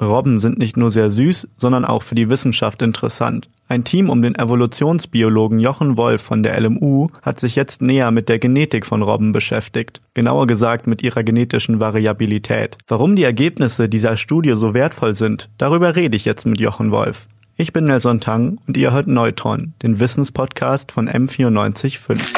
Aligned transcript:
Robben 0.00 0.38
sind 0.38 0.58
nicht 0.58 0.76
nur 0.76 0.90
sehr 0.90 1.10
süß, 1.10 1.48
sondern 1.56 1.84
auch 1.84 2.02
für 2.02 2.14
die 2.14 2.30
Wissenschaft 2.30 2.82
interessant. 2.82 3.48
Ein 3.68 3.84
Team 3.84 4.08
um 4.08 4.22
den 4.22 4.34
Evolutionsbiologen 4.34 5.58
Jochen 5.58 5.96
Wolf 5.96 6.22
von 6.22 6.42
der 6.42 6.58
LMU 6.58 7.08
hat 7.20 7.38
sich 7.38 7.54
jetzt 7.54 7.82
näher 7.82 8.10
mit 8.10 8.28
der 8.28 8.38
Genetik 8.38 8.86
von 8.86 9.02
Robben 9.02 9.32
beschäftigt, 9.32 10.00
genauer 10.14 10.46
gesagt 10.46 10.86
mit 10.86 11.02
ihrer 11.02 11.22
genetischen 11.22 11.80
Variabilität. 11.80 12.78
Warum 12.86 13.14
die 13.14 13.24
Ergebnisse 13.24 13.88
dieser 13.88 14.16
Studie 14.16 14.54
so 14.56 14.72
wertvoll 14.72 15.14
sind, 15.16 15.50
darüber 15.58 15.96
rede 15.96 16.16
ich 16.16 16.24
jetzt 16.24 16.46
mit 16.46 16.60
Jochen 16.60 16.90
Wolf. 16.90 17.28
Ich 17.56 17.72
bin 17.72 17.86
Nelson 17.86 18.20
Tang 18.20 18.58
und 18.68 18.76
ihr 18.76 18.92
hört 18.92 19.08
Neutron, 19.08 19.74
den 19.82 19.98
Wissenspodcast 19.98 20.92
von 20.92 21.08
M945. 21.08 22.37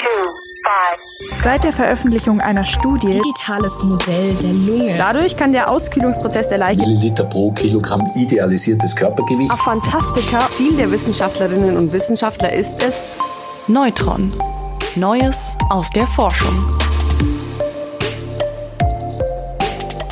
Seit 1.36 1.64
der 1.64 1.72
Veröffentlichung 1.72 2.40
einer 2.40 2.64
Studie 2.64 3.10
Digitales 3.10 3.82
Modell 3.82 4.34
der 4.34 4.52
Lunge. 4.52 4.94
Dadurch 4.98 5.36
kann 5.36 5.52
der 5.52 5.70
Auskühlungsprozess 5.70 6.48
der 6.48 6.58
Leiche 6.58 6.80
Milliliter 6.80 7.24
pro 7.24 7.50
Kilogramm 7.52 8.02
idealisiertes 8.14 8.94
Körpergewicht. 8.94 9.50
auf 9.50 9.60
Fantastika 9.60 10.48
Ziel 10.56 10.76
der 10.76 10.90
Wissenschaftlerinnen 10.90 11.76
und 11.76 11.92
Wissenschaftler 11.92 12.52
ist 12.52 12.82
es, 12.82 13.08
Neutron. 13.68 14.32
Neues 14.96 15.56
aus 15.70 15.90
der 15.90 16.06
Forschung. 16.06 16.64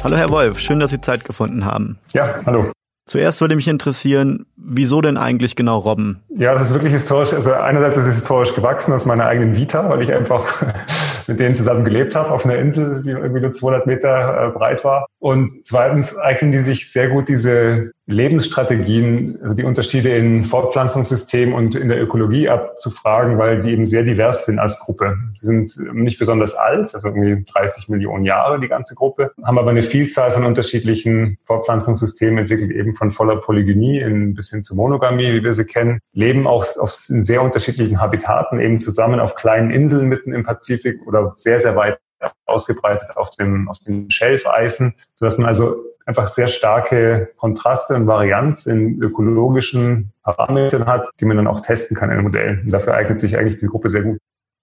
Hallo 0.04 0.16
Herr 0.16 0.30
Wolf, 0.30 0.60
schön, 0.60 0.80
dass 0.80 0.90
Sie 0.90 1.00
Zeit 1.00 1.24
gefunden 1.24 1.64
haben. 1.64 1.98
Ja, 2.12 2.40
hallo. 2.46 2.70
Zuerst 3.08 3.40
würde 3.40 3.56
mich 3.56 3.68
interessieren, 3.68 4.44
wieso 4.58 5.00
denn 5.00 5.16
eigentlich 5.16 5.56
genau 5.56 5.78
Robben? 5.78 6.20
Ja, 6.28 6.52
das 6.52 6.64
ist 6.64 6.74
wirklich 6.74 6.92
historisch. 6.92 7.32
Also 7.32 7.52
einerseits 7.54 7.96
ist 7.96 8.04
es 8.04 8.16
historisch 8.16 8.54
gewachsen 8.54 8.92
aus 8.92 9.06
meiner 9.06 9.24
eigenen 9.24 9.56
Vita, 9.56 9.88
weil 9.88 10.02
ich 10.02 10.12
einfach 10.12 10.62
mit 11.28 11.40
denen 11.40 11.54
zusammen 11.54 11.84
gelebt 11.84 12.16
habe 12.16 12.30
auf 12.30 12.44
einer 12.44 12.56
Insel, 12.56 13.02
die 13.02 13.10
irgendwie 13.10 13.40
nur 13.40 13.52
200 13.52 13.86
Meter 13.86 14.48
äh, 14.48 14.50
breit 14.50 14.84
war. 14.84 15.06
Und 15.20 15.64
zweitens 15.64 16.16
eignen 16.16 16.52
die 16.52 16.60
sich 16.60 16.90
sehr 16.90 17.08
gut 17.08 17.28
diese 17.28 17.92
Lebensstrategien, 18.08 19.38
also 19.42 19.54
die 19.54 19.64
Unterschiede 19.64 20.16
in 20.16 20.44
Fortpflanzungssystemen 20.44 21.54
und 21.54 21.74
in 21.74 21.88
der 21.88 22.00
Ökologie 22.00 22.48
abzufragen, 22.48 23.36
weil 23.36 23.60
die 23.60 23.70
eben 23.70 23.84
sehr 23.84 24.02
divers 24.02 24.46
sind 24.46 24.58
als 24.58 24.78
Gruppe. 24.78 25.16
Sie 25.34 25.44
sind 25.44 25.78
nicht 25.92 26.18
besonders 26.18 26.54
alt, 26.54 26.94
also 26.94 27.08
irgendwie 27.08 27.44
30 27.44 27.90
Millionen 27.90 28.24
Jahre 28.24 28.60
die 28.60 28.68
ganze 28.68 28.94
Gruppe, 28.94 29.32
haben 29.44 29.58
aber 29.58 29.70
eine 29.70 29.82
Vielzahl 29.82 30.30
von 30.30 30.46
unterschiedlichen 30.46 31.36
Fortpflanzungssystemen 31.44 32.38
entwickelt, 32.38 32.70
eben 32.70 32.94
von 32.94 33.10
voller 33.10 33.36
Polygynie 33.36 34.00
in, 34.00 34.32
bis 34.34 34.48
hin 34.50 34.62
zu 34.62 34.74
Monogamie, 34.74 35.34
wie 35.34 35.44
wir 35.44 35.52
sie 35.52 35.66
kennen, 35.66 36.00
leben 36.14 36.46
auch 36.46 36.64
auf, 36.78 36.96
in 37.10 37.24
sehr 37.24 37.42
unterschiedlichen 37.42 38.00
Habitaten, 38.00 38.58
eben 38.58 38.80
zusammen 38.80 39.20
auf 39.20 39.34
kleinen 39.34 39.70
Inseln 39.70 40.08
mitten 40.08 40.32
im 40.32 40.44
Pazifik 40.44 41.06
oder 41.06 41.17
sehr, 41.36 41.60
sehr 41.60 41.76
weit 41.76 41.98
ausgebreitet 42.46 43.16
auf 43.16 43.30
dem, 43.32 43.68
auf 43.68 43.78
den 43.80 44.10
Schelfeisen, 44.10 44.94
sodass 45.14 45.38
man 45.38 45.46
also 45.46 45.76
einfach 46.06 46.26
sehr 46.26 46.46
starke 46.46 47.30
Kontraste 47.36 47.94
und 47.94 48.06
Varianz 48.06 48.66
in 48.66 49.00
ökologischen 49.00 50.12
Parametern 50.22 50.86
hat, 50.86 51.08
die 51.20 51.26
man 51.26 51.36
dann 51.36 51.46
auch 51.46 51.60
testen 51.60 51.96
kann 51.96 52.10
in 52.10 52.16
den 52.16 52.24
Modellen. 52.24 52.62
Und 52.64 52.72
dafür 52.72 52.94
eignet 52.94 53.20
sich 53.20 53.36
eigentlich 53.36 53.58
die 53.58 53.66
Gruppe 53.66 53.90
sehr 53.90 54.02
gut. 54.02 54.18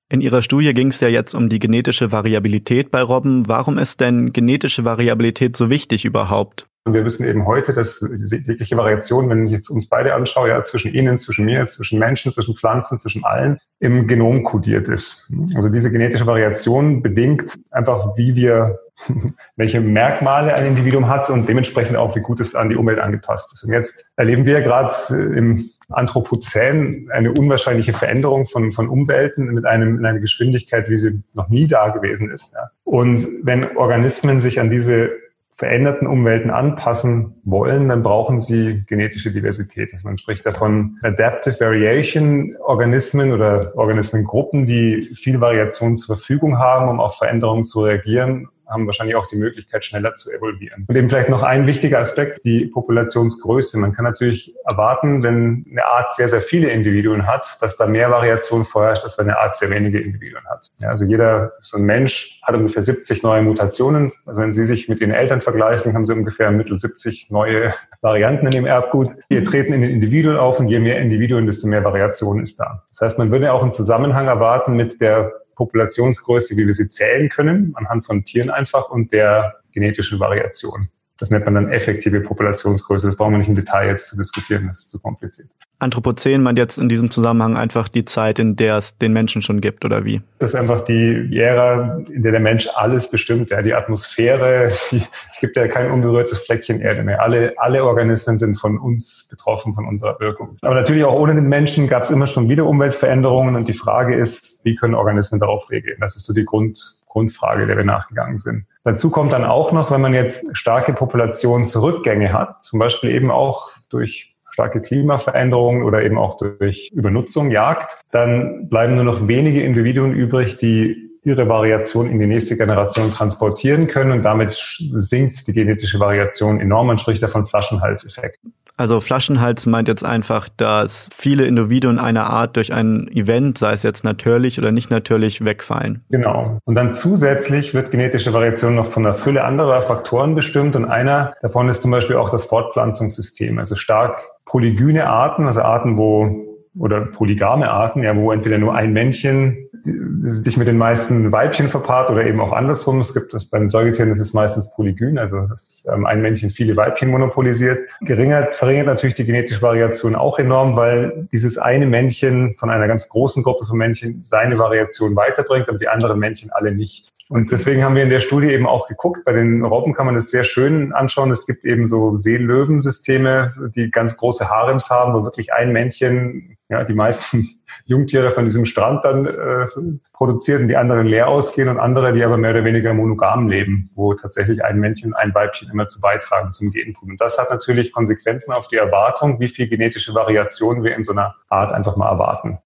In 0.08 0.22
Ihrer 0.22 0.44
Studie 0.44 0.74
ging 0.74 0.90
es 0.90 1.00
ja 1.00 1.08
jetzt 1.08 1.34
um 1.34 1.50
die 1.50 1.58
genetische 1.58 2.12
Variabilität 2.12 2.92
bei 2.92 3.02
Robben. 3.02 3.48
Warum 3.48 3.80
ist 3.80 4.02
denn 4.02 4.34
genetische 4.34 4.86
Variabilität 4.86 5.58
so 5.58 5.72
wichtig 5.72 6.06
überhaupt? 6.06 6.68
Wir 6.88 7.04
wissen 7.04 7.26
eben 7.26 7.48
heute, 7.48 7.74
dass 7.74 8.08
jegliche 8.30 8.78
Variation, 8.78 9.28
wenn 9.28 9.48
ich 9.48 9.52
jetzt 9.52 9.70
uns 9.70 9.90
beide 9.90 10.14
anschaue, 10.14 10.50
ja, 10.50 10.64
zwischen 10.64 10.94
Ihnen, 10.94 11.18
zwischen 11.18 11.46
mir, 11.46 11.66
zwischen 11.66 11.98
Menschen, 11.98 12.32
zwischen 12.32 12.54
Pflanzen, 12.54 13.00
zwischen 13.00 13.26
allen, 13.26 13.58
im 13.80 14.06
Genom 14.06 14.44
kodiert 14.44 14.88
ist. 14.90 15.28
Also 15.56 15.70
diese 15.70 15.90
genetische 15.90 16.28
Variation 16.28 17.02
bedingt 17.02 17.56
einfach, 17.72 18.16
wie 18.16 18.36
wir, 18.36 18.78
welche 19.56 19.82
Merkmale 19.82 20.54
ein 20.54 20.68
Individuum 20.68 21.08
hat 21.08 21.32
und 21.32 21.50
dementsprechend 21.50 21.98
auch, 21.98 22.16
wie 22.16 22.22
gut 22.22 22.40
es 22.40 22.54
an 22.54 22.70
die 22.70 22.76
Umwelt 22.76 23.00
angepasst 23.00 23.54
ist. 23.54 23.64
Und 23.64 23.74
jetzt 23.74 24.06
erleben 24.16 24.46
wir 24.46 24.62
gerade 24.62 24.94
im 25.36 25.72
Anthropozän 25.90 27.10
eine 27.12 27.32
unwahrscheinliche 27.32 27.94
Veränderung 27.94 28.46
von, 28.46 28.72
von 28.72 28.90
Umwelten 28.90 29.46
mit 29.54 29.66
einem, 29.66 30.00
in 30.00 30.06
einer 30.06 30.20
Geschwindigkeit, 30.20 30.90
wie 30.90 30.98
sie 30.98 31.22
noch 31.34 31.50
nie 31.50 31.68
da 31.68 31.90
gewesen 31.90 32.32
ist. 32.32 32.54
Ja. 32.54 32.72
Und 32.84 33.28
wenn 33.44 33.78
Organismen 33.78 34.40
sich 34.40 34.60
an 34.60 34.70
diese 34.70 35.12
veränderten 35.56 36.06
Umwelten 36.06 36.50
anpassen 36.50 37.36
wollen, 37.46 37.88
dann 37.88 38.04
brauchen 38.04 38.42
sie 38.42 38.84
genetische 38.88 39.32
Diversität. 39.32 39.94
Also 39.94 40.08
man 40.08 40.18
spricht 40.18 40.46
davon 40.46 40.98
Adaptive 41.02 41.58
Variation 41.62 42.58
Organismen 42.58 43.32
oder 43.32 43.72
Organismengruppen, 43.78 44.66
die 44.66 45.02
viel 45.16 45.40
Variation 45.40 45.96
zur 45.96 46.18
Verfügung 46.18 46.58
haben, 46.60 46.90
um 46.90 47.00
auf 47.00 47.18
Veränderungen 47.18 47.66
zu 47.66 47.86
reagieren 47.86 48.50
haben 48.68 48.86
wahrscheinlich 48.86 49.16
auch 49.16 49.28
die 49.28 49.36
Möglichkeit, 49.36 49.86
schneller 49.86 50.14
zu 50.16 50.32
evolvieren. 50.32 50.86
Und 50.88 50.96
eben 50.96 51.10
vielleicht 51.10 51.30
noch 51.30 51.44
ein 51.44 51.68
wichtiger 51.68 52.00
Aspekt, 52.00 52.44
die 52.46 52.66
Populationsgröße. 52.66 53.78
Man 53.78 53.94
kann 53.94 54.06
natürlich 54.06 54.56
erwarten, 54.70 55.24
wenn 55.24 55.66
eine 55.70 55.86
Art 55.86 56.16
sehr, 56.16 56.28
sehr 56.28 56.42
viele 56.42 56.70
Individuen 56.70 57.28
hat, 57.28 57.58
dass 57.62 57.78
da 57.78 57.86
mehr 57.86 58.12
Variation 58.12 58.66
vorherrscht, 58.66 59.04
als 59.04 59.18
wenn 59.18 59.30
eine 59.30 59.40
Art 59.40 59.56
sehr 59.56 59.70
wenige 59.70 60.00
Individuen 60.00 60.44
hat. 60.50 60.72
Ja, 60.80 60.90
also 60.90 61.06
jeder, 61.06 61.54
so 61.62 61.78
ein 61.78 61.84
Mensch 61.84 62.42
hat 62.44 62.56
ungefähr 62.56 62.82
70 62.82 63.24
neue 63.24 63.42
Mutationen. 63.42 64.12
Also 64.26 64.42
wenn 64.42 64.54
Sie 64.54 64.66
sich 64.66 64.90
mit 64.90 65.02
den 65.02 65.12
Eltern 65.12 65.42
vergleichen, 65.42 65.94
haben 65.94 66.06
Sie 66.06 66.14
ungefähr 66.14 66.52
mittel 66.52 66.80
70 66.80 67.30
neue 67.30 67.74
Varianten 68.02 68.46
in 68.46 68.52
dem 68.52 68.66
Erbgut. 68.66 69.12
Die 69.30 69.44
treten 69.44 69.74
in 69.74 69.82
den 69.82 69.92
Individuen 69.92 70.38
auf 70.38 70.60
und 70.60 70.68
je 70.68 70.80
mehr 70.80 71.00
Individuen, 71.00 71.46
desto 71.46 71.68
mehr 71.68 71.84
Variation 71.84 72.42
ist 72.42 72.60
da. 72.60 72.84
Das 72.90 73.02
heißt, 73.02 73.20
man 73.20 73.32
würde 73.32 73.52
auch 73.52 73.62
einen 73.62 73.74
Zusammenhang 73.74 74.28
erwarten 74.28 74.74
mit 74.76 75.02
der 75.02 75.34
Populationsgröße, 75.56 76.56
wie 76.58 76.68
wir 76.68 76.74
sie 76.74 76.88
zählen 76.88 77.30
können, 77.30 77.74
anhand 77.76 78.06
von 78.06 78.24
Tieren 78.24 78.50
einfach 78.50 78.90
und 78.90 79.12
der 79.12 79.62
genetischen 79.72 80.20
Variation. 80.20 80.90
Das 81.18 81.30
nennt 81.30 81.46
man 81.46 81.56
dann 81.56 81.72
effektive 81.72 82.22
Populationsgröße. 82.22 83.08
Das 83.08 83.16
brauchen 83.16 83.34
wir 83.34 83.38
nicht 83.40 83.48
im 83.48 83.56
Detail 83.56 83.88
jetzt 83.88 84.10
zu 84.10 84.18
diskutieren, 84.18 84.68
das 84.68 84.80
ist 84.80 84.92
zu 84.92 85.00
kompliziert. 85.00 85.50
Anthropozän 85.80 86.42
meint 86.42 86.58
jetzt 86.58 86.78
in 86.78 86.88
diesem 86.88 87.12
Zusammenhang 87.12 87.58
einfach 87.58 87.90
die 87.90 88.06
Zeit, 88.06 88.40
in 88.40 88.56
der 88.56 88.78
es 88.78 88.98
den 88.98 89.12
Menschen 89.12 89.42
schon 89.42 89.60
gibt, 89.60 89.84
oder 89.84 90.06
wie? 90.06 90.22
Das 90.40 90.54
ist 90.54 90.56
einfach 90.56 90.82
die 90.82 91.38
Ära, 91.38 92.00
in 92.10 92.24
der 92.24 92.32
der 92.32 92.40
Mensch 92.40 92.70
alles 92.76 93.10
bestimmt. 93.10 93.50
Ja, 93.50 93.62
die 93.62 93.74
Atmosphäre, 93.74 94.72
die, 94.92 95.02
es 95.32 95.40
gibt 95.40 95.58
ja 95.58 95.68
kein 95.68 95.92
unberührtes 95.92 96.40
Fleckchen 96.40 96.80
Erde 96.80 97.04
mehr. 97.04 97.22
Alle, 97.22 97.54
alle 97.58 97.84
Organismen 97.84 98.38
sind 98.38 98.58
von 98.58 98.78
uns 98.78 99.28
betroffen, 99.30 99.76
von 99.76 99.86
unserer 99.86 100.20
Wirkung. 100.20 100.58
Aber 100.62 100.76
natürlich 100.76 101.04
auch 101.04 101.14
ohne 101.14 101.36
den 101.36 101.48
Menschen 101.48 101.88
gab 101.88 102.04
es 102.04 102.10
immer 102.10 102.28
schon 102.28 102.48
wieder 102.48 102.66
Umweltveränderungen 102.66 103.56
und 103.56 103.68
die 103.68 103.74
Frage 103.74 104.16
ist, 104.16 104.64
wie 104.64 104.76
können 104.76 104.96
Organismen 104.96 105.40
darauf 105.40 105.70
reagieren? 105.70 105.98
Das 106.00 106.16
ist 106.16 106.26
so 106.26 106.34
die 106.34 106.46
Grund, 106.46 106.96
Grundfrage, 107.16 107.66
der 107.66 107.78
wir 107.78 107.86
nachgegangen 107.86 108.38
sind. 108.38 108.66
Dazu 108.84 109.10
kommt 109.10 109.32
dann 109.32 109.46
auch 109.46 109.72
noch, 109.72 109.90
wenn 109.90 110.02
man 110.02 110.14
jetzt 110.14 110.56
starke 110.58 110.92
Populationsrückgänge 110.92 112.34
hat, 112.34 112.62
zum 112.62 112.78
Beispiel 112.78 113.12
eben 113.12 113.32
auch 113.32 113.72
durch 113.90 114.36
starke 114.52 114.82
Klimaveränderungen 114.82 115.84
oder 115.84 116.04
eben 116.04 116.18
auch 116.18 116.38
durch 116.38 116.92
Übernutzung, 116.94 117.52
Jagd, 117.52 118.02
dann 118.12 118.68
bleiben 118.68 118.96
nur 118.96 119.06
noch 119.06 119.30
wenige 119.30 119.64
Individuen 119.64 120.12
übrig, 120.12 120.58
die 120.58 121.10
ihre 121.24 121.48
Variation 121.48 122.10
in 122.10 122.20
die 122.20 122.28
nächste 122.28 122.58
Generation 122.58 123.12
transportieren 123.12 123.88
können 123.88 124.12
und 124.12 124.24
damit 124.24 124.54
sinkt 124.96 125.48
die 125.48 125.54
genetische 125.54 126.02
Variation 126.02 126.60
enorm. 126.60 126.88
Man 126.88 127.00
spricht 127.00 127.24
davon 127.24 127.48
Flaschenhalseffekt. 127.48 128.40
Also 128.78 129.00
Flaschenhals 129.00 129.66
meint 129.66 129.88
jetzt 129.88 130.04
einfach, 130.04 130.50
dass 130.58 131.10
viele 131.14 131.46
Individuen 131.46 131.98
einer 131.98 132.30
Art 132.30 132.58
durch 132.58 132.74
ein 132.74 133.08
Event, 133.08 133.58
sei 133.58 133.74
es 133.74 133.84
jetzt 133.84 134.04
natürlich 134.04 134.60
oder 134.60 134.72
nicht 134.72 134.92
natürlich, 134.92 135.46
wegfallen. 135.46 136.04
Genau. 136.10 136.60
Und 136.66 136.76
dann 136.76 136.92
zusätzlich 136.92 137.74
wird 137.74 137.92
genetische 137.92 138.34
Variation 138.34 138.76
noch 138.76 138.88
von 138.88 139.06
einer 139.06 139.16
Fülle 139.16 139.44
anderer 139.46 139.82
Faktoren 139.82 140.36
bestimmt 140.36 140.76
und 140.76 140.86
einer 140.86 141.34
davon 141.42 141.70
ist 141.70 141.82
zum 141.82 141.92
Beispiel 141.92 142.18
auch 142.18 142.30
das 142.30 142.44
Fortpflanzungssystem. 142.46 143.60
Also 143.60 143.76
stark 143.76 144.30
polygyne 144.46 145.08
Arten, 145.08 145.48
also 145.48 145.62
Arten, 145.62 145.98
wo 145.98 146.56
oder 146.78 147.02
polygame 147.06 147.70
Arten, 147.72 148.04
ja, 148.04 148.16
wo 148.16 148.32
entweder 148.32 148.58
nur 148.58 148.76
ein 148.76 148.92
Männchen 148.92 149.65
sich 149.86 150.58
mit 150.58 150.68
den 150.68 150.78
meisten 150.78 151.32
Weibchen 151.32 151.70
verpaart 151.70 152.10
oder 152.10 152.26
eben 152.26 152.40
auch 152.42 152.54
andersrum. 152.54 153.00
Es 153.02 153.14
gibt 153.14 153.34
das 153.34 153.46
bei 153.46 153.60
den 153.60 153.70
Säugetieren, 153.70 154.10
ist 154.10 154.34
meistens 154.34 154.74
polygyn, 154.74 155.20
also 155.20 155.42
dass 155.42 155.86
ähm, 155.92 156.06
ein 156.06 156.22
Männchen 156.22 156.50
viele 156.50 156.76
Weibchen 156.76 157.10
monopolisiert. 157.10 157.82
Geringer, 158.02 158.48
verringert 158.52 158.88
natürlich 158.88 159.16
die 159.16 159.26
genetische 159.26 159.62
Variation 159.62 160.16
auch 160.16 160.40
enorm, 160.40 160.76
weil 160.76 161.28
dieses 161.32 161.58
eine 161.58 161.86
Männchen 161.86 162.56
von 162.56 162.70
einer 162.70 162.88
ganz 162.88 163.08
großen 163.10 163.44
Gruppe 163.44 163.66
von 163.66 163.78
Männchen 163.78 164.22
seine 164.22 164.58
Variation 164.58 165.16
weiterbringt, 165.16 165.70
aber 165.70 165.78
die 165.78 165.88
anderen 165.88 166.20
Männchen 166.20 166.52
alle 166.52 166.72
nicht. 166.72 167.12
Und 167.30 167.52
deswegen 167.52 167.84
haben 167.84 167.96
wir 167.96 168.04
in 168.04 168.10
der 168.10 168.20
Studie 168.20 168.52
eben 168.52 168.68
auch 168.68 168.88
geguckt. 168.88 169.26
Bei 169.26 169.34
den 169.34 169.64
Robben 169.64 169.94
kann 169.94 170.06
man 170.06 170.14
das 170.14 170.30
sehr 170.30 170.44
schön 170.44 170.94
anschauen. 170.94 171.32
Es 171.32 171.48
gibt 171.48 171.66
eben 171.66 171.88
so 171.88 172.18
Seelöwensysteme, 172.18 173.72
die 173.76 173.90
ganz 173.90 174.16
große 174.16 174.50
Harems 174.50 174.92
haben, 174.92 175.14
wo 175.14 175.24
wirklich 175.24 175.52
ein 175.52 175.74
Männchen 175.74 176.58
ja, 176.70 176.84
die 176.84 176.94
meisten 176.94 177.48
Jungtiere 177.86 178.32
von 178.32 178.44
diesem 178.44 178.66
Strand 178.66 179.06
dann 179.06 179.26
äh, 179.26 179.68
produziert 180.14 180.62
und 180.62 180.68
die 180.68 180.78
anderen 180.78 181.08
leer 181.08 181.28
ausgehen 181.28 181.70
und 181.70 181.80
andere, 181.80 182.14
die 182.14 182.24
aber 182.24 182.38
mehr 182.38 182.52
oder 182.52 182.66
weniger 182.66 182.94
monogam 182.94 183.48
leben, 183.48 183.92
wo 183.94 184.14
tatsächlich 184.14 184.64
ein 184.64 184.80
Männchen 184.80 185.12
und 185.12 185.16
ein 185.16 185.34
Weibchen 185.34 185.70
immer 185.70 185.88
zu 185.88 186.02
beitragen 186.02 186.54
zum 186.54 186.72
Genpool. 186.72 187.12
Und 187.12 187.22
das 187.22 187.38
hat 187.38 187.50
natürlich 187.50 187.92
Konsequenzen 187.92 188.54
auf 188.54 188.68
die 188.68 188.78
Erwartung, 188.78 189.40
wie 189.40 189.50
viel 189.50 189.68
genetische 189.68 190.16
Variation 190.16 190.84
wir 190.84 190.96
in 190.96 191.04
so 191.04 191.12
einer 191.12 191.36
Art 191.50 191.72
einfach 191.72 191.96
mal 191.96 192.10
erwarten. 192.10 192.60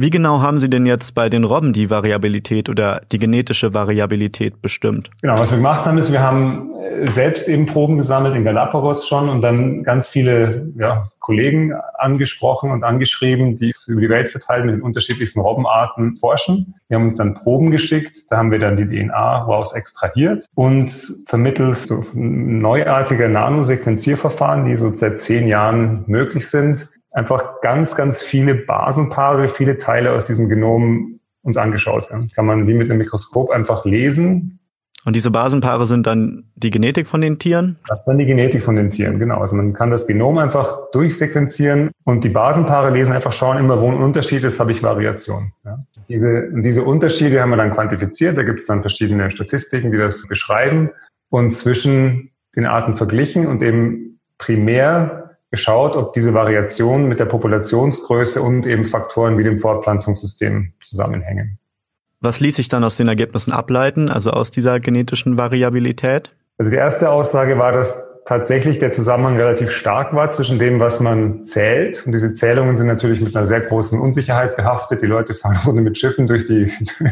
Wie 0.00 0.10
genau 0.10 0.42
haben 0.42 0.60
Sie 0.60 0.70
denn 0.70 0.86
jetzt 0.86 1.16
bei 1.16 1.28
den 1.28 1.42
Robben 1.42 1.72
die 1.72 1.90
Variabilität 1.90 2.68
oder 2.68 3.02
die 3.10 3.18
genetische 3.18 3.74
Variabilität 3.74 4.62
bestimmt? 4.62 5.10
Genau, 5.22 5.36
was 5.36 5.50
wir 5.50 5.56
gemacht 5.56 5.86
haben, 5.86 5.98
ist, 5.98 6.12
wir 6.12 6.22
haben 6.22 6.70
äh, 6.76 7.10
selbst 7.10 7.48
eben 7.48 7.66
Proben 7.66 7.98
gesammelt 7.98 8.36
in 8.36 8.44
Galapagos 8.44 9.08
schon 9.08 9.28
und 9.28 9.42
dann 9.42 9.82
ganz 9.82 10.06
viele 10.06 10.68
ja, 10.78 11.08
Kollegen 11.18 11.72
angesprochen 11.94 12.70
und 12.70 12.84
angeschrieben, 12.84 13.56
die 13.56 13.72
über 13.88 14.00
die 14.00 14.08
Welt 14.08 14.28
verteilt 14.28 14.66
mit 14.66 14.76
den 14.76 14.82
unterschiedlichsten 14.82 15.40
Robbenarten 15.40 16.16
forschen. 16.16 16.76
Wir 16.86 16.96
haben 16.96 17.06
uns 17.06 17.16
dann 17.16 17.34
Proben 17.34 17.72
geschickt, 17.72 18.30
da 18.30 18.36
haben 18.36 18.52
wir 18.52 18.60
dann 18.60 18.76
die 18.76 18.86
DNA 18.86 19.38
raus 19.38 19.72
extrahiert 19.72 20.46
und 20.54 20.92
vermittels 21.26 21.88
so 21.88 22.04
neuartiger 22.14 23.26
Nanosequenzierverfahren, 23.26 24.64
die 24.64 24.76
so 24.76 24.92
seit 24.94 25.18
zehn 25.18 25.48
Jahren 25.48 26.04
möglich 26.06 26.48
sind, 26.48 26.88
einfach 27.10 27.60
ganz, 27.60 27.94
ganz 27.94 28.22
viele 28.22 28.54
Basenpaare, 28.54 29.48
viele 29.48 29.78
Teile 29.78 30.12
aus 30.12 30.26
diesem 30.26 30.48
Genom 30.48 31.20
uns 31.42 31.56
angeschaut. 31.56 32.08
Ja. 32.10 32.20
Kann 32.34 32.46
man 32.46 32.66
wie 32.66 32.74
mit 32.74 32.90
einem 32.90 32.98
Mikroskop 32.98 33.50
einfach 33.50 33.84
lesen. 33.84 34.60
Und 35.04 35.16
diese 35.16 35.30
Basenpaare 35.30 35.86
sind 35.86 36.06
dann 36.06 36.50
die 36.56 36.70
Genetik 36.70 37.06
von 37.06 37.20
den 37.20 37.38
Tieren? 37.38 37.78
Das 37.86 38.02
ist 38.02 38.06
dann 38.06 38.18
die 38.18 38.26
Genetik 38.26 38.62
von 38.62 38.76
den 38.76 38.90
Tieren, 38.90 39.18
genau. 39.18 39.40
Also 39.40 39.56
man 39.56 39.72
kann 39.72 39.90
das 39.90 40.06
Genom 40.06 40.36
einfach 40.38 40.90
durchsequenzieren 40.92 41.90
und 42.04 42.24
die 42.24 42.28
Basenpaare 42.28 42.90
lesen, 42.90 43.12
einfach 43.12 43.32
schauen, 43.32 43.58
immer 43.58 43.80
wo 43.80 43.88
ein 43.88 43.96
Unterschied 43.96 44.44
ist, 44.44 44.60
habe 44.60 44.72
ich 44.72 44.82
Variation. 44.82 45.52
Ja. 45.64 45.78
Diese, 46.08 46.50
diese 46.52 46.82
Unterschiede 46.82 47.40
haben 47.40 47.50
wir 47.50 47.56
dann 47.56 47.72
quantifiziert. 47.72 48.36
Da 48.36 48.42
gibt 48.42 48.60
es 48.60 48.66
dann 48.66 48.82
verschiedene 48.82 49.30
Statistiken, 49.30 49.92
die 49.92 49.98
das 49.98 50.26
beschreiben 50.26 50.90
und 51.30 51.52
zwischen 51.52 52.30
den 52.56 52.66
Arten 52.66 52.96
verglichen 52.96 53.46
und 53.46 53.62
eben 53.62 54.20
primär 54.36 55.27
geschaut, 55.50 55.96
ob 55.96 56.12
diese 56.12 56.34
Variationen 56.34 57.08
mit 57.08 57.20
der 57.20 57.24
Populationsgröße 57.24 58.42
und 58.42 58.66
eben 58.66 58.84
Faktoren 58.84 59.38
wie 59.38 59.44
dem 59.44 59.58
Fortpflanzungssystem 59.58 60.72
zusammenhängen. 60.80 61.58
Was 62.20 62.40
ließ 62.40 62.56
sich 62.56 62.68
dann 62.68 62.84
aus 62.84 62.96
den 62.96 63.08
Ergebnissen 63.08 63.52
ableiten, 63.52 64.10
also 64.10 64.30
aus 64.30 64.50
dieser 64.50 64.80
genetischen 64.80 65.38
Variabilität? 65.38 66.34
Also 66.58 66.70
die 66.70 66.76
erste 66.76 67.10
Aussage 67.10 67.58
war, 67.58 67.72
dass 67.72 68.04
tatsächlich 68.28 68.78
der 68.78 68.92
Zusammenhang 68.92 69.38
relativ 69.38 69.70
stark 69.70 70.14
war 70.14 70.30
zwischen 70.30 70.58
dem, 70.58 70.80
was 70.80 71.00
man 71.00 71.46
zählt. 71.46 72.04
Und 72.04 72.12
diese 72.12 72.34
Zählungen 72.34 72.76
sind 72.76 72.86
natürlich 72.86 73.22
mit 73.22 73.34
einer 73.34 73.46
sehr 73.46 73.62
großen 73.62 73.98
Unsicherheit 73.98 74.54
behaftet. 74.54 75.00
Die 75.00 75.06
Leute 75.06 75.32
fahren 75.32 75.58
ohne 75.66 75.80
mit 75.80 75.96
Schiffen 75.96 76.26
durch 76.26 76.46
die, 76.46 76.70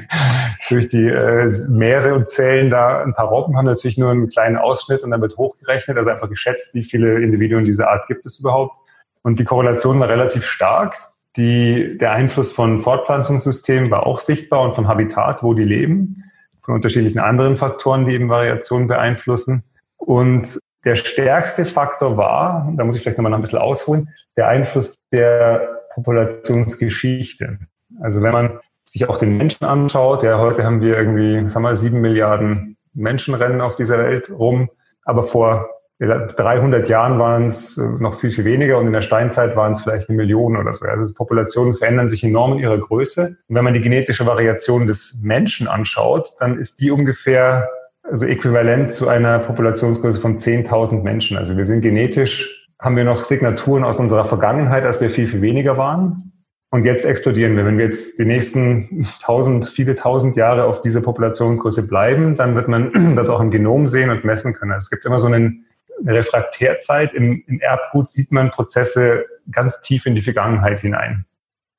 durch 0.68 0.88
die 0.88 1.06
äh, 1.08 1.50
Meere 1.70 2.14
und 2.14 2.28
zählen 2.28 2.68
da 2.68 3.02
ein 3.02 3.14
paar 3.14 3.28
Robben, 3.28 3.56
haben 3.56 3.64
natürlich 3.64 3.96
nur 3.96 4.10
einen 4.10 4.28
kleinen 4.28 4.58
Ausschnitt 4.58 5.02
und 5.04 5.10
dann 5.10 5.22
wird 5.22 5.38
hochgerechnet, 5.38 5.96
also 5.96 6.10
einfach 6.10 6.28
geschätzt, 6.28 6.74
wie 6.74 6.84
viele 6.84 7.22
Individuen 7.22 7.64
dieser 7.64 7.88
Art 7.88 8.06
gibt 8.08 8.26
es 8.26 8.38
überhaupt. 8.38 8.76
Und 9.22 9.40
die 9.40 9.44
Korrelation 9.44 9.98
war 9.98 10.10
relativ 10.10 10.44
stark. 10.44 10.98
Die, 11.38 11.96
der 11.96 12.12
Einfluss 12.12 12.52
von 12.52 12.80
Fortpflanzungssystemen 12.80 13.90
war 13.90 14.06
auch 14.06 14.20
sichtbar 14.20 14.60
und 14.60 14.74
von 14.74 14.86
Habitat, 14.86 15.42
wo 15.42 15.54
die 15.54 15.64
leben, 15.64 16.24
von 16.60 16.74
unterschiedlichen 16.74 17.20
anderen 17.20 17.56
Faktoren, 17.56 18.04
die 18.04 18.12
eben 18.12 18.28
Variationen 18.28 18.86
beeinflussen. 18.86 19.62
Und 19.96 20.58
der 20.86 20.94
stärkste 20.94 21.64
Faktor 21.64 22.16
war, 22.16 22.72
da 22.76 22.84
muss 22.84 22.96
ich 22.96 23.02
vielleicht 23.02 23.18
nochmal 23.18 23.34
ein 23.34 23.40
bisschen 23.42 23.58
ausholen, 23.58 24.08
der 24.36 24.46
Einfluss 24.48 24.96
der 25.12 25.80
Populationsgeschichte. 25.94 27.58
Also 28.00 28.22
wenn 28.22 28.32
man 28.32 28.60
sich 28.86 29.08
auch 29.08 29.18
den 29.18 29.36
Menschen 29.36 29.66
anschaut, 29.66 30.22
ja, 30.22 30.38
heute 30.38 30.62
haben 30.62 30.80
wir 30.80 30.96
irgendwie, 30.96 31.48
sagen 31.50 31.64
wir, 31.64 31.74
sieben 31.74 32.00
Milliarden 32.00 32.76
Menschen 32.94 33.34
rennen 33.34 33.60
auf 33.60 33.74
dieser 33.74 33.98
Welt 33.98 34.30
rum, 34.30 34.70
aber 35.02 35.24
vor 35.24 35.68
300 35.98 36.88
Jahren 36.88 37.18
waren 37.18 37.48
es 37.48 37.76
noch 37.76 38.20
viel, 38.20 38.30
viel 38.30 38.44
weniger 38.44 38.78
und 38.78 38.86
in 38.86 38.92
der 38.92 39.02
Steinzeit 39.02 39.56
waren 39.56 39.72
es 39.72 39.80
vielleicht 39.80 40.08
eine 40.08 40.16
Million 40.16 40.56
oder 40.56 40.72
so. 40.72 40.84
Also 40.84 41.12
Populationen 41.14 41.74
verändern 41.74 42.06
sich 42.06 42.22
enorm 42.22 42.52
in 42.52 42.58
ihrer 42.60 42.78
Größe. 42.78 43.36
Und 43.48 43.54
wenn 43.54 43.64
man 43.64 43.72
die 43.74 43.80
genetische 43.80 44.26
Variation 44.26 44.86
des 44.86 45.20
Menschen 45.22 45.66
anschaut, 45.66 46.32
dann 46.38 46.58
ist 46.58 46.80
die 46.80 46.90
ungefähr 46.90 47.70
also 48.10 48.26
äquivalent 48.26 48.92
zu 48.92 49.08
einer 49.08 49.38
Populationsgröße 49.38 50.20
von 50.20 50.38
10.000 50.38 51.02
Menschen. 51.02 51.36
Also 51.36 51.56
wir 51.56 51.66
sind 51.66 51.80
genetisch, 51.82 52.66
haben 52.80 52.96
wir 52.96 53.04
noch 53.04 53.24
Signaturen 53.24 53.84
aus 53.84 53.98
unserer 53.98 54.24
Vergangenheit, 54.24 54.84
als 54.84 55.00
wir 55.00 55.10
viel, 55.10 55.28
viel 55.28 55.42
weniger 55.42 55.76
waren. 55.76 56.32
Und 56.70 56.84
jetzt 56.84 57.04
explodieren 57.04 57.56
wir. 57.56 57.64
Wenn 57.64 57.78
wir 57.78 57.84
jetzt 57.84 58.18
die 58.18 58.24
nächsten 58.24 59.06
tausend, 59.22 59.68
viele 59.68 59.94
tausend 59.94 60.36
Jahre 60.36 60.64
auf 60.64 60.82
dieser 60.82 61.00
Populationsgröße 61.00 61.86
bleiben, 61.86 62.34
dann 62.34 62.54
wird 62.54 62.68
man 62.68 63.14
das 63.16 63.28
auch 63.28 63.40
im 63.40 63.50
Genom 63.50 63.86
sehen 63.86 64.10
und 64.10 64.24
messen 64.24 64.54
können. 64.54 64.72
Also 64.72 64.86
es 64.86 64.90
gibt 64.90 65.04
immer 65.04 65.18
so 65.18 65.28
einen, 65.28 65.64
eine 66.00 66.14
Refraktärzeit. 66.14 67.14
Im, 67.14 67.42
Im 67.46 67.60
Erbgut 67.60 68.10
sieht 68.10 68.32
man 68.32 68.50
Prozesse 68.50 69.24
ganz 69.50 69.80
tief 69.80 70.06
in 70.06 70.14
die 70.14 70.22
Vergangenheit 70.22 70.80
hinein. 70.80 71.24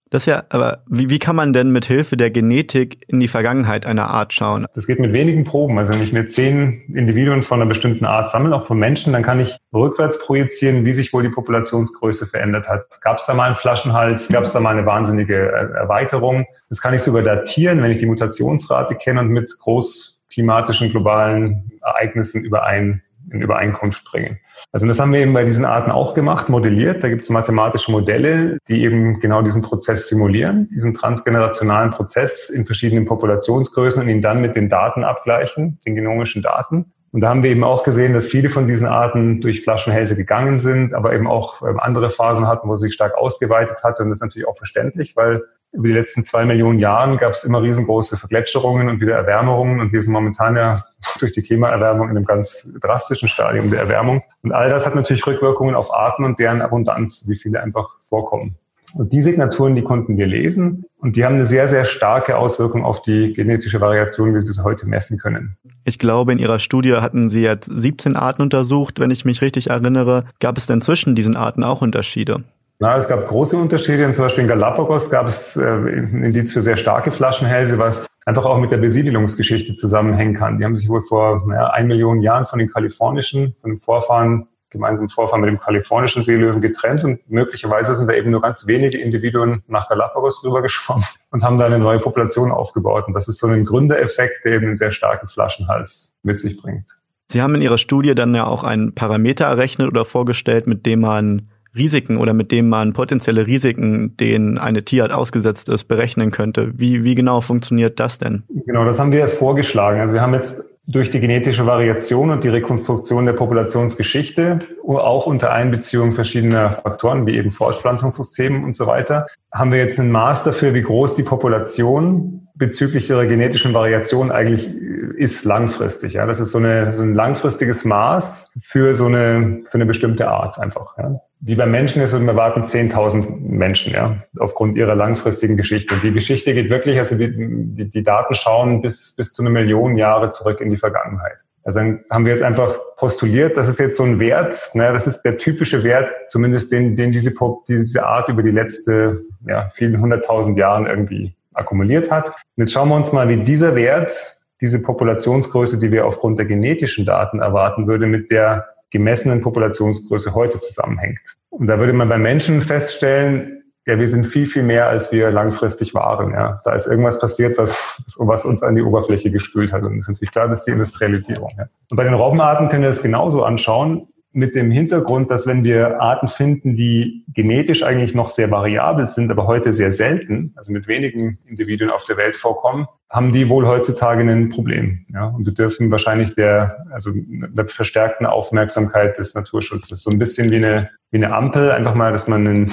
Das 0.09 0.25
ja, 0.25 0.43
aber 0.49 0.83
wie, 0.87 1.09
wie 1.09 1.19
kann 1.19 1.35
man 1.35 1.53
denn 1.53 1.71
mit 1.71 1.85
Hilfe 1.85 2.15
der 2.15 2.31
Genetik 2.31 2.97
in 3.07 3.19
die 3.19 3.27
Vergangenheit 3.27 3.85
einer 3.85 4.09
Art 4.09 4.33
schauen? 4.33 4.65
Das 4.73 4.87
geht 4.87 4.99
mit 4.99 5.13
wenigen 5.13 5.43
Proben. 5.43 5.77
Also 5.77 5.93
wenn 5.93 6.01
ich 6.01 6.13
mir 6.13 6.25
zehn 6.25 6.83
Individuen 6.93 7.43
von 7.43 7.61
einer 7.61 7.67
bestimmten 7.67 8.05
Art 8.05 8.29
sammle, 8.29 8.55
auch 8.55 8.65
von 8.65 8.79
Menschen, 8.79 9.13
dann 9.13 9.23
kann 9.23 9.39
ich 9.39 9.57
rückwärts 9.73 10.19
projizieren, 10.19 10.85
wie 10.85 10.93
sich 10.93 11.11
wohl 11.13 11.23
die 11.23 11.29
Populationsgröße 11.29 12.25
verändert 12.25 12.69
hat. 12.69 13.01
Gab 13.01 13.19
es 13.19 13.25
da 13.25 13.33
mal 13.33 13.47
einen 13.47 13.55
Flaschenhals? 13.55 14.29
Gab 14.29 14.43
es 14.43 14.53
da 14.53 14.59
mal 14.59 14.77
eine 14.77 14.85
wahnsinnige 14.85 15.35
Erweiterung? 15.35 16.45
Das 16.69 16.81
kann 16.81 16.93
ich 16.93 17.01
sogar 17.01 17.23
datieren, 17.23 17.81
wenn 17.81 17.91
ich 17.91 17.97
die 17.97 18.05
Mutationsrate 18.05 18.95
kenne 18.95 19.21
und 19.21 19.29
mit 19.29 19.57
großklimatischen 19.59 20.89
globalen 20.89 21.71
Ereignissen 21.81 22.43
überein, 22.43 23.01
in 23.31 23.41
Übereinkunft 23.41 24.05
bringen. 24.05 24.39
Also 24.71 24.87
das 24.87 24.99
haben 24.99 25.13
wir 25.13 25.19
eben 25.19 25.33
bei 25.33 25.45
diesen 25.45 25.65
Arten 25.65 25.91
auch 25.91 26.13
gemacht, 26.13 26.49
modelliert. 26.49 27.03
Da 27.03 27.09
gibt 27.09 27.23
es 27.23 27.29
mathematische 27.29 27.91
Modelle, 27.91 28.57
die 28.67 28.83
eben 28.83 29.19
genau 29.19 29.41
diesen 29.41 29.61
Prozess 29.61 30.07
simulieren, 30.07 30.69
diesen 30.69 30.93
transgenerationalen 30.93 31.91
Prozess 31.91 32.49
in 32.49 32.65
verschiedenen 32.65 33.05
Populationsgrößen 33.05 34.01
und 34.01 34.09
ihn 34.09 34.21
dann 34.21 34.41
mit 34.41 34.55
den 34.55 34.69
Daten 34.69 35.03
abgleichen, 35.03 35.79
den 35.85 35.95
genomischen 35.95 36.41
Daten. 36.41 36.91
Und 37.11 37.21
da 37.21 37.29
haben 37.29 37.41
wir 37.41 37.49
eben 37.49 37.63
auch 37.63 37.83
gesehen, 37.83 38.13
dass 38.13 38.27
viele 38.27 38.49
von 38.49 38.67
diesen 38.67 38.87
Arten 38.87 39.39
durch 39.41 39.63
Flaschenhälse 39.63 40.15
gegangen 40.15 40.59
sind, 40.59 40.93
aber 40.93 41.13
eben 41.13 41.25
auch 41.25 41.61
ähm, 41.61 41.79
andere 41.79 42.09
Phasen 42.11 42.47
hatten, 42.47 42.67
wo 42.67 42.77
sie 42.77 42.87
sich 42.87 42.93
stark 42.93 43.17
ausgeweitet 43.17 43.83
hat. 43.83 43.99
Und 43.99 44.09
das 44.09 44.17
ist 44.17 44.21
natürlich 44.21 44.47
auch 44.47 44.57
verständlich, 44.57 45.15
weil 45.15 45.43
über 45.77 45.89
die 45.89 45.93
letzten 45.93 46.23
zwei 46.23 46.43
Millionen 46.43 46.79
Jahren 46.79 47.17
gab 47.17 47.33
es 47.33 47.43
immer 47.43 47.61
riesengroße 47.61 48.17
Vergletscherungen 48.17 48.89
und 48.89 48.99
wieder 48.99 49.15
Erwärmungen 49.15 49.79
und 49.79 49.93
wir 49.93 50.01
sind 50.01 50.11
momentan 50.11 50.55
ja 50.55 50.83
durch 51.19 51.33
die 51.33 51.43
Klimaerwärmung 51.43 52.09
in 52.09 52.17
einem 52.17 52.25
ganz 52.25 52.67
drastischen 52.81 53.29
Stadium 53.29 53.69
der 53.69 53.81
Erwärmung. 53.81 54.23
Und 54.41 54.53
all 54.53 54.69
das 54.69 54.87
hat 54.87 54.95
natürlich 54.95 55.25
Rückwirkungen 55.27 55.75
auf 55.75 55.93
Arten 55.93 56.23
und 56.23 56.39
deren 56.39 56.61
Abundanz, 56.61 57.25
wie 57.27 57.37
viele 57.37 57.61
einfach 57.61 57.89
vorkommen. 58.09 58.57
Und 58.93 59.13
die 59.13 59.21
Signaturen, 59.21 59.75
die 59.75 59.83
konnten 59.83 60.17
wir 60.17 60.25
lesen 60.25 60.85
und 60.97 61.15
die 61.15 61.25
haben 61.25 61.35
eine 61.35 61.45
sehr, 61.45 61.67
sehr 61.67 61.85
starke 61.85 62.37
Auswirkung 62.37 62.83
auf 62.83 63.03
die 63.03 63.33
genetische 63.33 63.79
Variation, 63.79 64.29
wie 64.29 64.39
wir 64.39 64.45
bis 64.45 64.63
heute 64.63 64.87
messen 64.87 65.19
können. 65.19 65.57
Ich 65.83 65.99
glaube, 65.99 66.31
in 66.31 66.39
Ihrer 66.39 66.57
Studie 66.57 66.95
hatten 66.95 67.29
Sie 67.29 67.43
jetzt 67.43 67.69
17 67.71 68.15
Arten 68.15 68.41
untersucht. 68.41 68.99
Wenn 68.99 69.11
ich 69.11 69.25
mich 69.25 69.41
richtig 69.41 69.69
erinnere, 69.69 70.25
gab 70.39 70.57
es 70.57 70.65
denn 70.65 70.81
zwischen 70.81 71.13
diesen 71.13 71.35
Arten 71.35 71.63
auch 71.63 71.81
Unterschiede? 71.81 72.43
Na, 72.79 72.95
es 72.95 73.07
gab 73.07 73.27
große 73.27 73.57
Unterschiede. 73.57 74.11
Zum 74.11 74.25
Beispiel 74.25 74.43
in 74.43 74.47
Galapagos 74.47 75.09
gab 75.09 75.27
es 75.27 75.57
äh, 75.57 75.63
ein 75.63 76.23
Indiz 76.23 76.53
für 76.53 76.61
sehr 76.61 76.77
starke 76.77 77.11
Flaschenhälse, 77.11 77.79
was 77.79 78.05
einfach 78.25 78.45
auch 78.45 78.59
mit 78.59 78.71
der 78.71 78.77
Besiedelungsgeschichte 78.77 79.73
zusammenhängen 79.73 80.35
kann. 80.35 80.59
Die 80.59 80.65
haben 80.65 80.75
sich 80.75 80.87
wohl 80.87 81.01
vor 81.01 81.43
naja, 81.47 81.71
ein 81.71 81.87
Million 81.87 82.21
Jahren 82.21 82.45
von 82.45 82.59
den 82.59 82.69
kalifornischen, 82.69 83.55
von 83.61 83.71
den 83.71 83.79
Vorfahren, 83.79 84.47
gemeinsamen 84.69 85.09
Vorfahren 85.09 85.41
mit 85.41 85.49
dem 85.49 85.59
kalifornischen 85.59 86.21
Seelöwen 86.23 86.61
getrennt 86.61 87.03
und 87.03 87.27
möglicherweise 87.29 87.95
sind 87.95 88.07
da 88.09 88.13
eben 88.13 88.29
nur 88.29 88.41
ganz 88.41 88.67
wenige 88.67 88.99
Individuen 88.99 89.63
nach 89.67 89.89
Galapagos 89.89 90.43
rübergeschwommen 90.43 91.05
und 91.31 91.43
haben 91.43 91.57
da 91.57 91.65
eine 91.65 91.79
neue 91.79 91.99
Population 91.99 92.51
aufgebaut. 92.51 93.05
Und 93.07 93.15
das 93.15 93.27
ist 93.27 93.39
so 93.39 93.47
ein 93.47 93.65
Gründereffekt, 93.65 94.45
der 94.45 94.53
eben 94.53 94.67
einen 94.67 94.77
sehr 94.77 94.91
starken 94.91 95.27
Flaschenhals 95.27 96.15
mit 96.21 96.37
sich 96.37 96.57
bringt. 96.61 96.95
Sie 97.29 97.41
haben 97.41 97.55
in 97.55 97.61
Ihrer 97.61 97.77
Studie 97.77 98.13
dann 98.13 98.35
ja 98.35 98.45
auch 98.45 98.63
einen 98.63 98.93
Parameter 98.93 99.45
errechnet 99.45 99.87
oder 99.87 100.05
vorgestellt, 100.05 100.67
mit 100.67 100.85
dem 100.85 101.01
man 101.01 101.49
Risiken 101.77 102.17
oder 102.17 102.33
mit 102.33 102.51
dem 102.51 102.69
man 102.69 102.93
potenzielle 102.93 103.47
Risiken, 103.47 104.17
denen 104.17 104.57
eine 104.57 104.83
Tierart 104.83 105.11
ausgesetzt 105.11 105.69
ist, 105.69 105.85
berechnen 105.85 106.31
könnte. 106.31 106.71
Wie, 106.77 107.03
wie 107.03 107.15
genau 107.15 107.41
funktioniert 107.41 107.99
das 107.99 108.17
denn? 108.17 108.43
Genau, 108.65 108.85
das 108.85 108.99
haben 108.99 109.11
wir 109.11 109.27
vorgeschlagen. 109.27 109.99
Also 109.99 110.13
wir 110.13 110.21
haben 110.21 110.33
jetzt 110.33 110.63
durch 110.87 111.09
die 111.09 111.19
genetische 111.19 111.65
Variation 111.65 112.29
und 112.29 112.45
die 112.45 112.49
Rekonstruktion 112.49 113.25
der 113.25 113.33
Populationsgeschichte, 113.33 114.61
auch 114.85 115.27
unter 115.27 115.51
Einbeziehung 115.51 116.13
verschiedener 116.13 116.71
Faktoren 116.71 117.27
wie 117.27 117.35
eben 117.35 117.51
Fortpflanzungssystemen 117.51 118.63
und 118.63 118.75
so 118.75 118.87
weiter, 118.87 119.27
haben 119.51 119.71
wir 119.73 119.79
jetzt 119.79 119.99
ein 119.99 120.09
Maß 120.09 120.45
dafür, 120.45 120.73
wie 120.73 120.83
groß 120.83 121.15
die 121.15 121.23
Population 121.23 122.36
bezüglich 122.57 123.09
ihrer 123.09 123.25
genetischen 123.25 123.73
Variation 123.73 124.31
eigentlich 124.31 124.69
ist 125.15 125.45
langfristig. 125.45 126.13
Ja, 126.13 126.25
das 126.25 126.39
ist 126.39 126.51
so, 126.51 126.57
eine, 126.57 126.93
so 126.95 127.03
ein 127.03 127.13
langfristiges 127.13 127.85
Maß 127.85 128.53
für 128.61 128.93
so 128.93 129.05
eine 129.05 129.61
für 129.65 129.75
eine 129.75 129.85
bestimmte 129.85 130.27
Art 130.27 130.59
einfach. 130.59 130.97
Ja 130.97 131.21
wie 131.39 131.55
bei 131.55 131.65
Menschen 131.65 132.01
ist, 132.01 132.13
würden 132.13 132.25
wir 132.25 132.35
warten 132.35 132.63
10.000 132.63 133.27
Menschen, 133.39 133.93
ja, 133.93 134.23
aufgrund 134.39 134.75
ihrer 134.75 134.95
langfristigen 134.95 135.55
Geschichte. 135.55 135.93
Und 135.93 136.03
die 136.03 136.11
Geschichte 136.11 136.53
geht 136.53 136.69
wirklich, 136.69 136.97
also 136.97 137.15
die, 137.15 137.31
die, 137.31 137.89
die 137.91 138.03
Daten 138.03 138.33
schauen 138.33 138.81
bis, 138.81 139.13
bis 139.15 139.33
zu 139.33 139.43
eine 139.43 139.51
Million 139.51 139.97
Jahre 139.97 140.31
zurück 140.31 140.61
in 140.61 140.69
die 140.69 140.77
Vergangenheit. 140.77 141.37
Also 141.63 141.79
dann 141.79 141.99
haben 142.09 142.25
wir 142.25 142.31
jetzt 142.31 142.43
einfach 142.43 142.79
postuliert, 142.95 143.57
das 143.57 143.67
ist 143.67 143.77
jetzt 143.79 143.97
so 143.97 144.03
ein 144.03 144.19
Wert, 144.19 144.71
ne, 144.73 144.91
das 144.93 145.05
ist 145.05 145.23
der 145.23 145.37
typische 145.37 145.83
Wert, 145.83 146.09
zumindest 146.29 146.71
den, 146.71 146.95
den 146.95 147.11
diese, 147.11 147.33
diese 147.67 148.05
Art 148.05 148.29
über 148.29 148.41
die 148.41 148.51
letzte 148.51 149.25
ja, 149.45 149.69
vielen 149.73 149.99
hunderttausend 149.99 150.57
Jahren 150.57 150.87
irgendwie 150.87 151.35
akkumuliert 151.57 152.11
hat. 152.11 152.29
Und 152.29 152.63
jetzt 152.63 152.71
schauen 152.71 152.89
wir 152.89 152.95
uns 152.95 153.11
mal, 153.11 153.27
wie 153.29 153.37
dieser 153.37 153.75
Wert, 153.75 154.39
diese 154.61 154.81
Populationsgröße, 154.81 155.79
die 155.79 155.91
wir 155.91 156.05
aufgrund 156.05 156.39
der 156.39 156.45
genetischen 156.45 157.05
Daten 157.05 157.39
erwarten 157.39 157.87
würde, 157.87 158.07
mit 158.07 158.31
der 158.31 158.65
gemessenen 158.89 159.41
Populationsgröße 159.41 160.33
heute 160.33 160.59
zusammenhängt. 160.59 161.19
Und 161.49 161.67
da 161.67 161.79
würde 161.79 161.93
man 161.93 162.09
bei 162.09 162.17
Menschen 162.17 162.61
feststellen, 162.61 163.63
ja, 163.85 163.97
wir 163.97 164.07
sind 164.07 164.27
viel, 164.27 164.47
viel 164.47 164.63
mehr, 164.63 164.89
als 164.89 165.13
wir 165.13 165.31
langfristig 165.31 165.93
waren. 165.93 166.33
Ja. 166.33 166.61
Da 166.65 166.73
ist 166.73 166.87
irgendwas 166.87 167.19
passiert, 167.19 167.57
was, 167.57 168.03
was 168.17 168.43
uns 168.43 168.61
an 168.61 168.75
die 168.75 168.81
Oberfläche 168.81 169.31
gespült 169.31 169.71
hat. 169.71 169.83
Und 169.83 169.97
das 169.97 170.05
ist 170.05 170.09
natürlich 170.09 170.31
klar, 170.31 170.49
das 170.49 170.59
ist 170.59 170.65
die 170.65 170.71
Industrialisierung. 170.71 171.49
Ja. 171.57 171.67
Und 171.89 171.95
bei 171.95 172.03
den 172.03 172.13
Robbenarten 172.13 172.67
können 172.67 172.81
wir 172.81 172.89
das 172.89 173.01
genauso 173.01 173.43
anschauen, 173.43 174.07
mit 174.37 174.53
dem 174.53 174.69
Hintergrund, 174.69 175.31
dass 175.31 175.47
wenn 175.47 175.63
wir 175.63 175.99
Arten 175.99 176.27
finden, 176.27 176.75
die 176.75 177.25
genetisch 177.33 177.81
eigentlich 177.81 178.13
noch 178.13 178.29
sehr 178.29 178.51
variabel 178.51 179.07
sind, 179.07 179.31
aber 179.31 179.47
heute 179.47 179.73
sehr 179.73 179.91
selten, 179.91 180.53
also 180.55 180.71
mit 180.71 180.87
wenigen 180.87 181.39
Individuen 181.47 181.89
auf 181.89 182.05
der 182.05 182.17
Welt 182.17 182.37
vorkommen, 182.37 182.87
haben 183.09 183.31
die 183.31 183.49
wohl 183.49 183.67
heutzutage 183.67 184.21
ein 184.21 184.49
Problem. 184.49 185.07
Ja. 185.11 185.25
Und 185.25 185.45
wir 185.45 185.53
dürfen 185.53 185.89
wahrscheinlich 185.89 186.35
der, 186.35 186.85
also 186.91 187.11
der 187.15 187.67
verstärkten 187.67 188.27
Aufmerksamkeit 188.27 189.17
des 189.17 189.33
Naturschutzes, 189.33 190.03
so 190.03 190.11
ein 190.11 190.19
bisschen 190.19 190.51
wie 190.51 190.57
eine, 190.57 190.91
wie 191.09 191.17
eine 191.17 191.33
Ampel, 191.33 191.71
einfach 191.71 191.95
mal, 191.95 192.11
dass 192.11 192.27
man 192.27 192.47
einen 192.47 192.71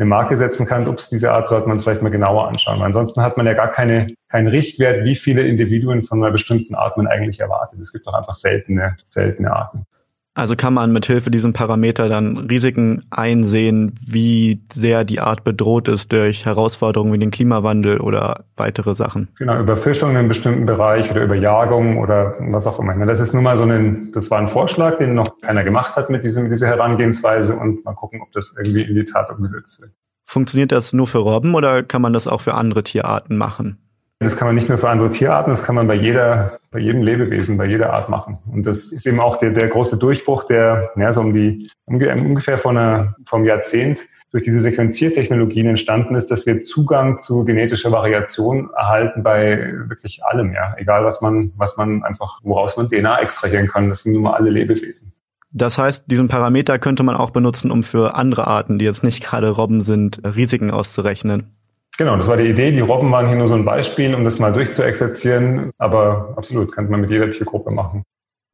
eine 0.00 0.08
Marke 0.08 0.36
setzen 0.36 0.64
kann, 0.64 0.86
ups, 0.86 1.10
diese 1.10 1.32
Art 1.32 1.48
sollte 1.48 1.68
man 1.68 1.80
vielleicht 1.80 2.02
mal 2.02 2.10
genauer 2.10 2.46
anschauen. 2.46 2.82
Ansonsten 2.82 3.20
hat 3.20 3.36
man 3.36 3.46
ja 3.46 3.54
gar 3.54 3.72
keine, 3.72 4.14
keinen 4.28 4.46
Richtwert, 4.46 5.04
wie 5.04 5.16
viele 5.16 5.42
Individuen 5.42 6.02
von 6.02 6.22
einer 6.22 6.30
bestimmten 6.30 6.76
Art 6.76 6.96
man 6.96 7.08
eigentlich 7.08 7.40
erwartet. 7.40 7.80
Es 7.80 7.92
gibt 7.92 8.06
doch 8.06 8.14
einfach 8.14 8.36
seltene, 8.36 8.94
seltene 9.08 9.52
Arten. 9.52 9.86
Also 10.38 10.54
kann 10.54 10.72
man 10.72 10.92
mit 10.92 11.04
Hilfe 11.04 11.32
diesem 11.32 11.52
Parameter 11.52 12.08
dann 12.08 12.36
Risiken 12.36 13.02
einsehen, 13.10 13.96
wie 14.06 14.62
sehr 14.72 15.02
die 15.02 15.18
Art 15.18 15.42
bedroht 15.42 15.88
ist 15.88 16.12
durch 16.12 16.46
Herausforderungen 16.46 17.12
wie 17.12 17.18
den 17.18 17.32
Klimawandel 17.32 17.98
oder 17.98 18.44
weitere 18.56 18.94
Sachen. 18.94 19.26
Genau, 19.36 19.58
Überfischung 19.58 20.10
in 20.10 20.16
einem 20.16 20.28
bestimmten 20.28 20.64
Bereich 20.64 21.10
oder 21.10 21.24
Überjagung 21.24 21.98
oder 21.98 22.36
was 22.38 22.68
auch 22.68 22.78
immer. 22.78 22.94
Das 23.04 23.18
ist 23.18 23.34
nun 23.34 23.42
mal 23.42 23.56
so 23.56 23.64
ein, 23.64 24.12
das 24.12 24.30
war 24.30 24.38
ein 24.38 24.46
Vorschlag, 24.46 24.98
den 24.98 25.14
noch 25.14 25.40
keiner 25.40 25.64
gemacht 25.64 25.96
hat 25.96 26.08
mit, 26.08 26.22
diesem, 26.22 26.44
mit 26.44 26.52
dieser 26.52 26.68
Herangehensweise 26.68 27.56
und 27.56 27.84
mal 27.84 27.94
gucken, 27.94 28.22
ob 28.22 28.30
das 28.30 28.54
irgendwie 28.56 28.82
in 28.82 28.94
die 28.94 29.06
Tat 29.06 29.32
umgesetzt 29.32 29.80
wird. 29.80 29.90
Funktioniert 30.24 30.70
das 30.70 30.92
nur 30.92 31.08
für 31.08 31.18
Robben 31.18 31.56
oder 31.56 31.82
kann 31.82 32.00
man 32.00 32.12
das 32.12 32.28
auch 32.28 32.42
für 32.42 32.54
andere 32.54 32.84
Tierarten 32.84 33.36
machen? 33.36 33.78
Das 34.20 34.36
kann 34.36 34.48
man 34.48 34.56
nicht 34.56 34.68
nur 34.68 34.78
für 34.78 34.88
andere 34.88 35.10
Tierarten, 35.10 35.50
das 35.50 35.62
kann 35.62 35.76
man 35.76 35.86
bei 35.86 35.94
jeder, 35.94 36.58
bei 36.72 36.80
jedem 36.80 37.02
Lebewesen, 37.02 37.56
bei 37.56 37.66
jeder 37.66 37.92
Art 37.92 38.08
machen. 38.08 38.38
Und 38.50 38.66
das 38.66 38.92
ist 38.92 39.06
eben 39.06 39.20
auch 39.20 39.36
der, 39.36 39.50
der 39.50 39.68
große 39.68 39.96
Durchbruch, 39.96 40.42
der 40.42 40.90
ja, 40.96 41.12
so 41.12 41.20
um 41.20 41.32
die 41.32 41.70
ungefähr 41.86 42.58
vor 42.58 42.72
einer, 42.72 43.14
vom 43.24 43.44
Jahrzehnt 43.44 44.06
durch 44.32 44.42
diese 44.42 44.60
Sequenziertechnologien 44.60 45.68
entstanden 45.68 46.16
ist, 46.16 46.32
dass 46.32 46.46
wir 46.46 46.62
Zugang 46.62 47.18
zu 47.18 47.44
genetischer 47.44 47.92
Variation 47.92 48.70
erhalten 48.76 49.22
bei 49.22 49.72
wirklich 49.86 50.24
allem, 50.24 50.52
ja. 50.52 50.74
Egal 50.76 51.04
was 51.04 51.20
man, 51.20 51.52
was 51.56 51.76
man 51.76 52.02
einfach, 52.02 52.40
woraus 52.42 52.76
man 52.76 52.88
DNA 52.88 53.20
extrahieren 53.20 53.68
kann. 53.68 53.88
Das 53.88 54.02
sind 54.02 54.14
nun 54.14 54.22
mal 54.22 54.34
alle 54.34 54.50
Lebewesen. 54.50 55.12
Das 55.50 55.78
heißt, 55.78 56.10
diesen 56.10 56.28
Parameter 56.28 56.78
könnte 56.78 57.04
man 57.04 57.16
auch 57.16 57.30
benutzen, 57.30 57.70
um 57.70 57.82
für 57.82 58.16
andere 58.16 58.48
Arten, 58.48 58.78
die 58.78 58.84
jetzt 58.84 59.02
nicht 59.02 59.24
gerade 59.24 59.48
Robben 59.48 59.80
sind, 59.80 60.20
Risiken 60.24 60.70
auszurechnen. 60.70 61.57
Genau, 61.98 62.16
das 62.16 62.28
war 62.28 62.36
die 62.36 62.48
Idee. 62.48 62.70
Die 62.70 62.80
Robben 62.80 63.10
waren 63.10 63.26
hier 63.26 63.36
nur 63.36 63.48
so 63.48 63.56
ein 63.56 63.64
Beispiel, 63.64 64.14
um 64.14 64.24
das 64.24 64.38
mal 64.38 64.52
durchzuexerzieren. 64.52 65.72
Aber 65.78 66.32
absolut, 66.36 66.72
könnte 66.72 66.92
man 66.92 67.00
mit 67.00 67.10
jeder 67.10 67.28
Tiergruppe 67.28 67.72
machen. 67.72 68.04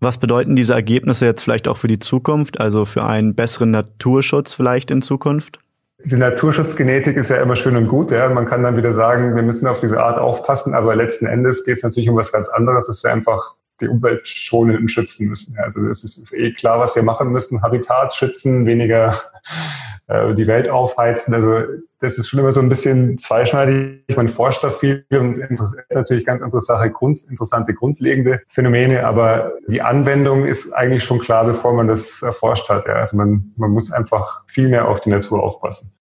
Was 0.01 0.17
bedeuten 0.17 0.57
diese 0.57 0.73
Ergebnisse 0.73 1.27
jetzt 1.27 1.43
vielleicht 1.43 1.69
auch 1.69 1.77
für 1.77 1.87
die 1.87 1.99
Zukunft, 1.99 2.59
also 2.59 2.87
für 2.87 3.05
einen 3.05 3.35
besseren 3.35 3.71
Naturschutz 3.71 4.55
vielleicht 4.55 4.91
in 4.91 5.03
Zukunft? 5.03 5.59
Diese 6.03 6.19
Naturschutzgenetik 6.19 7.17
ist 7.17 7.31
ja 7.31 7.37
immer 7.37 7.55
schön 7.55 7.77
und 7.77 7.89
gut. 7.89 8.11
Ja. 8.11 8.31
Man 8.31 8.47
kann 8.47 8.63
dann 8.63 8.79
wieder 8.79 8.93
sagen, 8.93 9.37
wir 9.37 9.43
müssen 9.43 9.67
auf 9.67 9.81
diese 9.81 10.03
Art 10.03 10.19
aufpassen, 10.19 10.75
aber 10.75 10.97
letzten 10.97 11.27
Endes 11.27 11.65
geht 11.65 11.77
es 11.77 11.83
natürlich 11.83 12.09
um 12.09 12.17
was 12.17 12.33
ganz 12.33 12.49
anderes, 12.49 12.87
dass 12.87 13.05
wir 13.05 13.13
einfach 13.13 13.57
die 13.81 13.89
Umwelt 13.89 14.27
schonen 14.29 14.79
und 14.79 14.89
schützen 14.89 15.29
müssen. 15.29 15.57
Also 15.59 15.87
es 15.87 16.05
ist 16.05 16.33
eh 16.33 16.53
klar, 16.53 16.79
was 16.79 16.95
wir 16.95 17.03
machen 17.03 17.31
müssen. 17.31 17.63
Habitat 17.63 18.15
schützen, 18.15 18.67
weniger 18.67 19.21
äh, 20.07 20.35
die 20.35 20.47
Welt 20.47 20.69
aufheizen. 20.69 21.35
Also 21.35 21.63
das 22.01 22.19
ist 22.19 22.29
schon 22.29 22.41
immer 22.41 22.53
so 22.53 22.61
ein 22.61 22.69
bisschen 22.69 23.19
zweischneidig. 23.19 24.17
Man 24.17 24.29
forscht 24.29 24.63
da 24.63 24.71
viel 24.71 25.05
und 25.11 25.41
natürlich 25.91 26.27
ganz 26.27 26.43
interessante, 26.43 26.91
Grund, 26.91 27.25
interessante 27.29 27.75
grundlegende 27.75 28.41
Phänomene, 28.49 29.07
aber 29.07 29.53
die 29.67 29.81
Anwendung 29.81 30.45
ist 30.45 30.73
eigentlich 30.73 31.03
schon 31.03 31.19
klar, 31.19 31.45
bevor 31.45 31.73
man 31.73 31.89
das 31.89 32.23
erforscht 32.23 32.69
hat. 32.69 32.87
Ja. 32.87 32.95
Also 32.95 33.17
man, 33.17 33.53
man 33.57 33.71
muss 33.71 33.91
einfach 33.91 34.45
viel 34.47 34.69
mehr 34.69 34.87
auf 34.89 35.01
die 35.01 35.11
Natur 35.11 35.43
aufpassen. 35.43 35.93